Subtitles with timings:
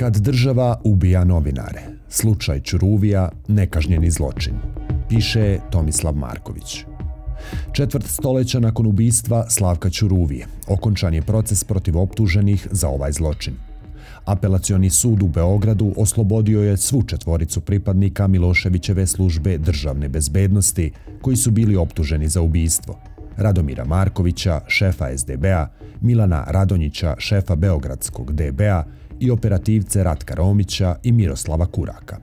[0.00, 4.54] Kad država ubija novinare, slučaj Čuruvija, nekažnjeni zločin,
[5.08, 6.84] piše Tomislav Marković.
[7.72, 13.54] Četvrt stoleća nakon ubistva Slavka Ćuruvije okončan je proces protiv optuženih za ovaj zločin.
[14.24, 21.50] Apelacioni sud u Beogradu oslobodio je svu četvoricu pripadnika Miloševićeve službe državne bezbednosti koji su
[21.50, 23.00] bili optuženi za ubistvo.
[23.36, 25.68] Radomira Markovića, šefa SDB-a,
[26.00, 28.84] Milana Radonjića, šefa Beogradskog DB-a
[29.20, 32.16] i operativce Ratka Romića i Miroslava Kuraka.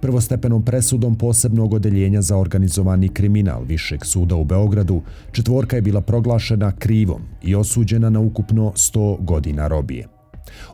[0.00, 6.72] Prvostepenom presudom posebnog odeljenja za organizovani kriminal Višeg suda u Beogradu, četvorka je bila proglašena
[6.72, 10.08] krivom i osuđena na ukupno 100 godina robije.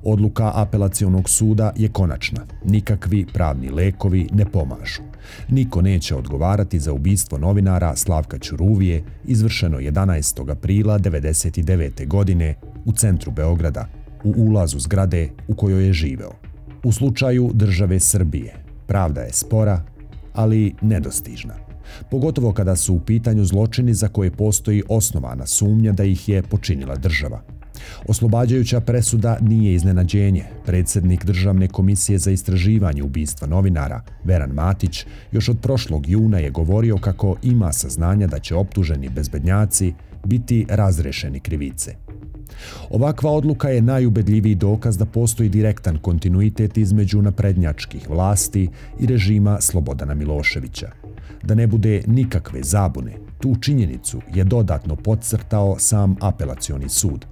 [0.03, 2.47] Odluka apelacionog suda je konačna.
[2.65, 5.03] Nikakvi pravni lekovi ne pomažu.
[5.49, 10.51] Niko neće odgovarati za ubistvo novinara Slavka Ćuruvije, izvršeno 11.
[10.51, 12.07] aprila 1999.
[12.07, 12.55] godine
[12.85, 13.89] u centru Beograda,
[14.25, 16.33] u ulazu zgrade u kojoj je živeo.
[16.85, 18.55] U slučaju države Srbije,
[18.87, 19.83] pravda je spora,
[20.33, 21.55] ali nedostižna.
[22.11, 26.97] Pogotovo kada su u pitanju zločini za koje postoji osnovana sumnja da ih je počinila
[26.97, 27.43] država.
[28.07, 30.45] Oslobađajuća presuda nije iznenađenje.
[30.67, 36.97] Predsjednik Državne komisije za istraživanje ubistva novinara, Veran Matić, još od prošlog juna je govorio
[36.97, 41.95] kako ima saznanja da će optuženi bezbednjaci biti razrešeni krivice.
[42.91, 48.69] Ovakva odluka je najubedljiviji dokaz da postoji direktan kontinuitet između naprednjačkih vlasti
[49.01, 50.91] i režima Slobodana Miloševića.
[51.43, 57.27] Da ne bude nikakve zabune, tu činjenicu je dodatno podcrtao sam apelacioni sud.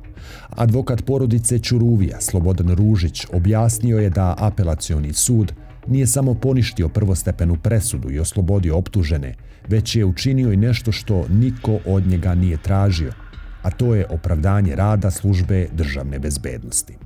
[0.48, 5.52] Advokat porodice Čuruvija, Slobodan Ružić, objasnio je da apelacioni sud
[5.88, 9.34] nije samo poništio prvostepenu presudu i oslobodio optužene,
[9.68, 13.12] već je učinio i nešto što niko od njega nije tražio–
[13.66, 16.96] a to je opravdanje rada službe državne bezbednosti.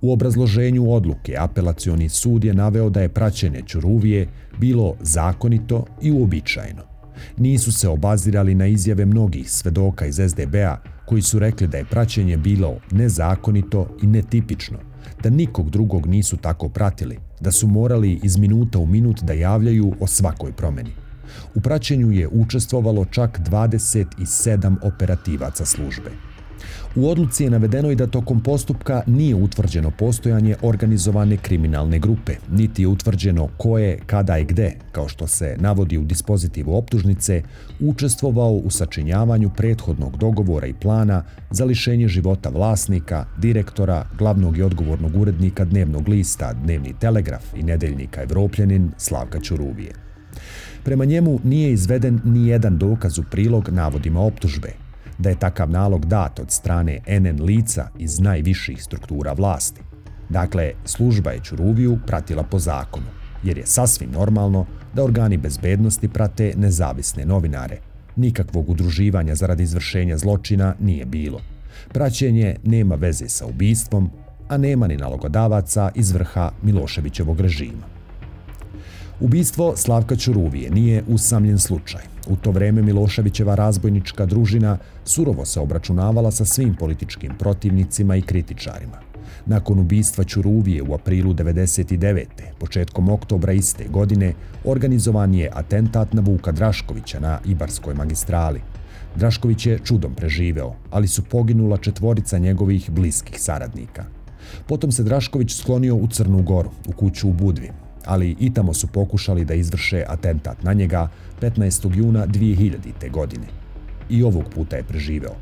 [0.00, 4.28] U obrazloženju odluke apelacioni sud je naveo da je praćenje Ćuruvije
[4.58, 6.82] bilo zakonito i uobičajeno.
[7.36, 10.76] Nisu se obazirali na izjave mnogih svedoka iz SDB-a
[11.06, 14.78] koji su rekli da je praćenje bilo nezakonito i netipično,
[15.22, 19.94] da nikog drugog nisu tako pratili, da su morali iz minuta u minut da javljaju
[20.00, 20.90] o svakoj promeni.
[21.54, 26.31] U praćenju je učestvovalo čak 27 operativaca službe.
[26.96, 32.82] U odluci je navedeno i da tokom postupka nije utvrđeno postojanje organizovane kriminalne grupe, niti
[32.82, 37.42] je utvrđeno ko je, kada i gde, kao što se navodi u dispozitivu optužnice,
[37.80, 45.16] učestvovao u sačinjavanju prethodnog dogovora i plana za lišenje života vlasnika, direktora, glavnog i odgovornog
[45.16, 49.92] urednika dnevnog lista Dnevni telegraf i nedeljnika Evropljanin Slavka Ćuruvije.
[50.84, 54.81] Prema njemu nije izveden ni jedan dokaz u prilog navodima optužbe,
[55.18, 59.80] da je takav nalog dat od strane NN lica iz najviših struktura vlasti.
[60.28, 63.06] Dakle, služba je Čuruviju pratila po zakonu,
[63.42, 67.78] jer je sasvim normalno da organi bezbednosti prate nezavisne novinare.
[68.16, 71.40] Nikakvog udruživanja zarad izvršenja zločina nije bilo.
[71.92, 74.10] Praćenje nema veze sa ubistvom,
[74.48, 78.01] a nema ni nalogodavaca iz vrha Miloševićevog režima.
[79.20, 82.02] Ubistvo Slavka Ćuruvije nije usamljen slučaj.
[82.28, 88.98] U to vreme Miloševićeva razbojnička družina surovo se obračunavala sa svim političkim protivnicima i kritičarima.
[89.46, 92.24] Nakon ubistva Ćuruvije u aprilu 99.
[92.58, 94.34] početkom oktobra iste godine
[94.64, 98.60] organizovan je atentat na Vuka Draškovića na Ibarskoj magistrali.
[99.16, 104.04] Drašković je čudom preživeo, ali su poginula četvorica njegovih bliskih saradnika.
[104.66, 107.70] Potom se Drašković sklonio u Crnu Goru, u kuću u Budvi,
[108.06, 111.08] ali i tamo su pokušali da izvrše atentat na njega
[111.40, 111.96] 15.
[111.96, 113.10] juna 2000.
[113.10, 113.46] godine.
[114.08, 115.34] I ovog puta je preživeo.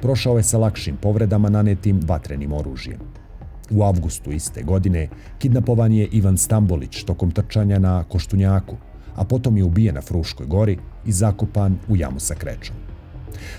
[0.00, 2.98] Prošao je sa lakšim povredama nanetim vatrenim oružjem.
[3.70, 8.76] U avgustu iste godine kidnapovan je Ivan Stambolić tokom trčanja na Koštunjaku,
[9.14, 12.76] a potom je ubijen na Fruškoj gori i zakopan u jamu sa krečom.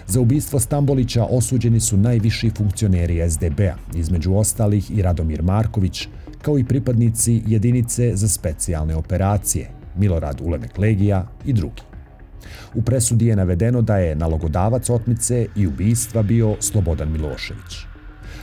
[0.08, 6.08] Za ubistvo Stambolića osuđeni su najviši funkcioneri SDB-a, između ostalih i Radomir Marković,
[6.42, 11.82] kao i pripadnici jedinice za specijalne operacije, Milorad Ulemek Legija i drugi.
[12.76, 17.88] U presudi je navedeno da je nalogodavac otmice i ubistva bio Slobodan Milošević.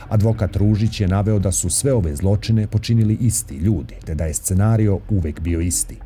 [0.09, 4.33] Advokat Ružić je naveo da su sve ove zločine počinili isti ljudi, te da je
[4.33, 5.97] scenario uvek bio isti.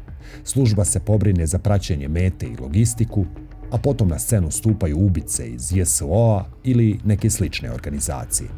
[0.44, 3.26] Služba se pobrine za praćenje mete i logistiku,
[3.72, 8.50] a potom na scenu stupaju ubice iz JSO-a ili neke slične organizacije.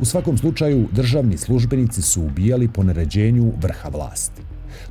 [0.00, 4.42] U svakom slučaju, državni službenici su ubijali po naređenju vrha vlasti.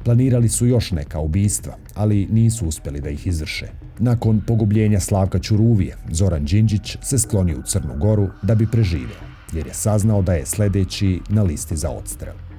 [0.04, 3.68] Planirali su još neka ubistva, ali nisu uspjeli da ih izvrše.
[4.00, 9.22] Nakon pogubljenja Slavka Ćuruvije, Zoran Đinđić se sklonio u Crnu Goru da bi preživeo,
[9.54, 12.51] jer je saznao da je sljedeći na listi za odstrel.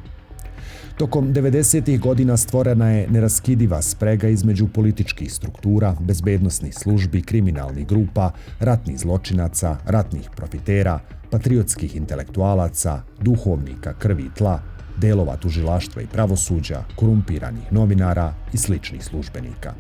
[0.98, 1.98] Tokom 90.
[1.98, 8.30] godina stvorena je neraskidiva sprega između političkih struktura, bezbednostnih službi, kriminalnih grupa,
[8.60, 10.98] ratnih zločinaca, ratnih profitera,
[11.30, 14.62] patriotskih intelektualaca, duhovnika krvi i tla,
[14.96, 19.74] delova tužilaštva i pravosuđa, korumpiranih novinara i sličnih službenika.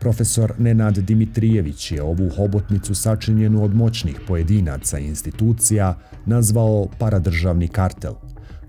[0.00, 5.94] Profesor Nenad Dimitrijević je ovu hobotnicu sačinjenu od moćnih pojedinaca i institucija
[6.26, 8.14] nazvao paradržavni kartel.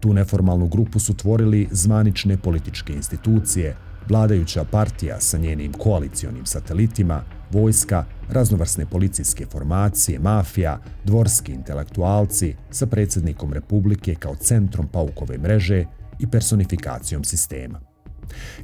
[0.03, 3.75] Tu neformalnu grupu su tvorili zvanične političke institucije,
[4.09, 13.53] vladajuća partija sa njenim koalicionim satelitima, vojska, raznovrsne policijske formacije, mafija, dvorski intelektualci sa predsjednikom
[13.53, 15.85] Republike kao centrom paukove mreže
[16.19, 17.79] i personifikacijom sistema.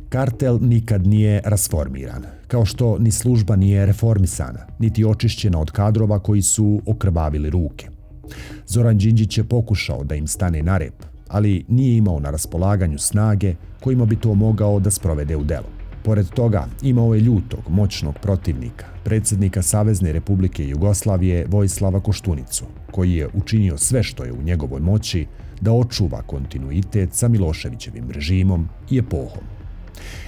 [0.10, 6.42] Kartel nikad nije rasformiran, kao što ni služba nije reformisana, niti očišćena od kadrova koji
[6.42, 7.90] su okrvavili ruke.
[8.66, 13.56] Zoran Đinđić je pokušao da im stane na rep, ali nije imao na raspolaganju snage
[13.80, 15.70] kojima bi to mogao da sprovede u delo.
[16.04, 23.28] Pored toga, imao je ljutog, moćnog protivnika, predsjednika Savezne republike Jugoslavije Vojislava Koštunicu, koji je
[23.34, 25.26] učinio sve što je u njegovoj moći
[25.62, 29.44] da očuva kontinuitet sa Miloševićevim režimom i epohom.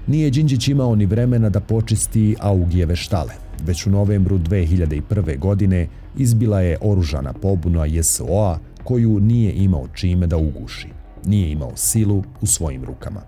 [0.07, 3.33] Nije Đinđić imao ni vremena da počisti Augijeve štale.
[3.65, 5.39] Već u novembru 2001.
[5.39, 5.87] godine
[6.17, 10.87] izbila je oružana pobuna JSOA, a koju nije imao čime da uguši.
[11.25, 13.21] Nije imao silu u svojim rukama.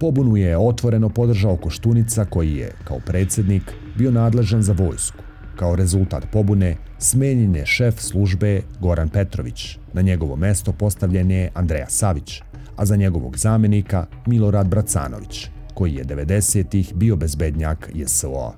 [0.00, 3.62] Pobunu je otvoreno podržao Koštunica koji je, kao predsjednik,
[3.98, 5.18] bio nadležan za vojsku.
[5.56, 9.78] Kao rezultat pobune, smenjen je šef službe Goran Petrović.
[9.92, 12.42] Na njegovo mesto postavljen je Andreja Savić,
[12.76, 18.52] a za njegovog zamjenika Milorad Bracanović, koji je 90-ih bio bezbednjak JSO-a.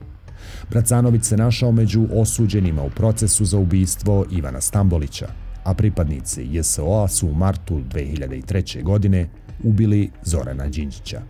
[0.70, 5.28] Bracanović se našao među osuđenima u procesu za ubistvo Ivana Stambolića,
[5.64, 8.82] a pripadnici JSO-a su u martu 2003.
[8.82, 9.28] godine
[9.62, 11.22] ubili Zorana Đinđića.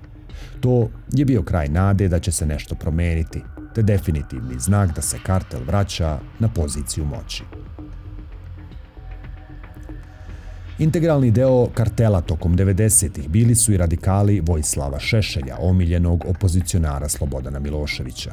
[0.61, 3.43] To je bio kraj nade da će se nešto promeniti,
[3.75, 7.45] te definitivni znak da se kartel vraća na poziciju moći.
[10.79, 18.33] Integralni deo kartela tokom 90-ih bili su i radikali Vojislava Šešelja, omiljenog opozicionara Slobodana Miloševića.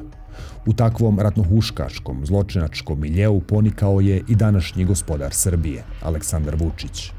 [0.65, 7.11] U takvom ratnohuškačkom, zločinačkom miljeu ponikao je i današnji gospodar Srbije, Aleksandar Vučić.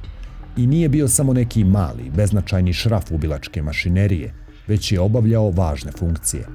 [0.56, 4.34] I nije bio samo neki mali, beznačajni šraf ubilačke mašinerije,
[4.66, 6.46] već je obavljao važne funkcije.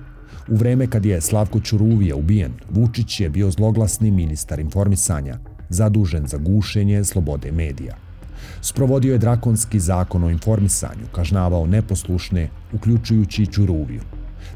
[0.47, 5.37] U vreme kad je Slavko Ćuruvije ubijen, Vučić je bio zloglasni ministar informisanja,
[5.69, 8.06] zadužen za gušenje slobode medija.
[8.61, 14.01] Sprovodio je drakonski zakon o informisanju, kažnavao neposlušne, uključujući Ćuruviju.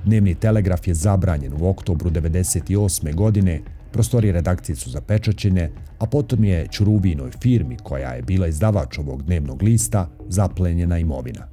[0.05, 3.15] Dnevni telegraf je zabranjen u oktobru 1998.
[3.15, 3.61] godine,
[3.91, 9.61] prostori redakcije su zapečaćene, a potom je Ćuruvijnoj firmi, koja je bila izdavač ovog dnevnog
[9.63, 11.47] lista, zaplenjena imovina.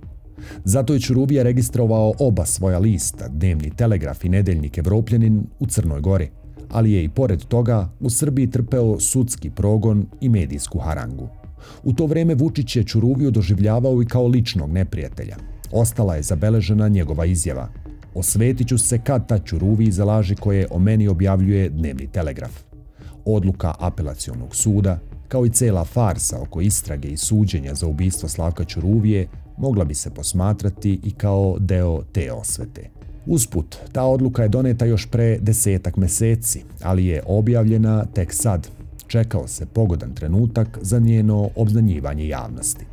[0.64, 6.30] Zato je Ćurubija registrovao oba svoja lista, Dnevni telegraf i Nedeljnik Evropljanin, u Crnoj Gori,
[6.70, 11.28] ali je i pored toga u Srbiji trpeo sudski progon i medijsku harangu.
[11.84, 15.36] U to vreme Vučić je Ćuruviju doživljavao i kao ličnog neprijatelja.
[15.72, 17.68] Ostala je zabeležena njegova izjava.
[18.14, 22.60] Osvetiću se kad ta Ćuruvi zalaži koje o meni objavljuje Dnevni telegraf.
[23.24, 24.98] Odluka apelacionog suda,
[25.28, 30.10] kao i cela farsa oko istrage i suđenja za ubistvo Slavka Ćuruvije, mogla bi se
[30.10, 32.90] posmatrati i kao deo te osvete.
[33.26, 38.68] Usput, ta odluka je doneta još pre desetak meseci, ali je objavljena tek sad.
[39.08, 42.84] Čekao se pogodan trenutak za njeno obznanjivanje javnosti.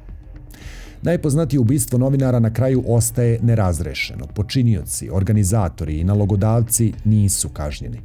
[1.01, 4.27] Najpoznatije ubistvo novinara na kraju ostaje nerazrešeno.
[4.27, 7.99] Počinioci, organizatori i nalogodavci nisu kažnjeni.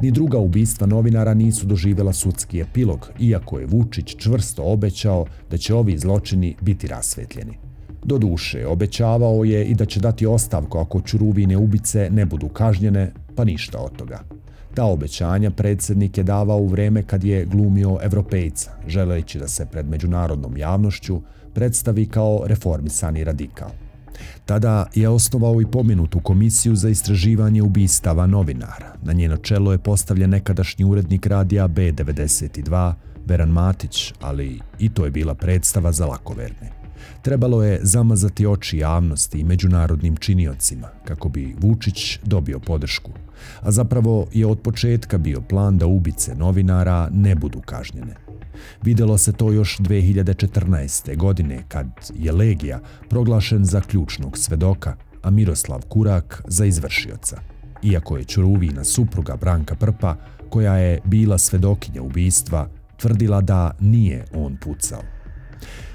[0.00, 5.74] Ni druga ubistva novinara nisu doživjela sudski epilog, iako je Vučić čvrsto obećao da će
[5.74, 7.58] ovi zločini biti rasvetljeni.
[8.04, 13.12] Do duše, obećavao je i da će dati ostavku ako čuruvine ubice ne budu kažnjene,
[13.36, 14.20] pa ništa od toga.
[14.74, 19.88] Ta obećanja predsjednik je davao u vreme kad je glumio evropejca, želeći da se pred
[19.88, 21.20] međunarodnom javnošću
[21.54, 23.70] predstavi kao reformisani radikal.
[24.44, 28.96] Tada je osnovao i pominutu komisiju za istraživanje ubistava novinara.
[29.02, 32.92] Na njeno čelo je postavljen nekadašnji urednik radija B92,
[33.26, 36.70] Veran Matić, ali i to je bila predstava za lakoverne.
[37.22, 43.10] Trebalo je zamazati oči javnosti i međunarodnim činiocima kako bi Vučić dobio podršku.
[43.60, 48.14] A zapravo je od početka bio plan da ubice novinara ne budu kažnjene.
[48.82, 51.16] Videlo se to još 2014.
[51.16, 57.40] godine kad je Legija proglašen za ključnog svedoka, a Miroslav Kurak za izvršioca.
[57.82, 60.16] Iako je Ćuruvina supruga Branka Prpa,
[60.48, 65.02] koja je bila svedokinja ubistva, tvrdila da nije on pucao.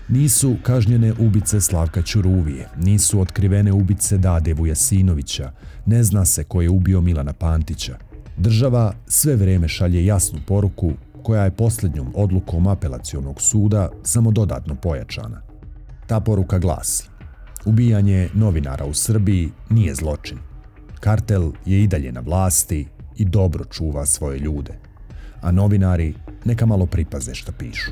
[0.09, 5.51] Nisu kažnjene ubice Slavka Ćuruvije, nisu otkrivene ubice Dade Vujasinovića,
[5.85, 7.97] ne zna se ko je ubio Milana Pantića.
[8.37, 10.91] Država sve vreme šalje jasnu poruku
[11.23, 15.41] koja je posljednjom odlukom apelacionog suda samo dodatno pojačana.
[16.07, 17.09] Ta poruka glasi
[17.65, 20.37] Ubijanje novinara u Srbiji nije zločin.
[20.99, 22.87] Kartel je i dalje na vlasti
[23.17, 24.73] i dobro čuva svoje ljude.
[25.41, 26.13] A novinari
[26.45, 27.91] neka malo pripaze šta pišu.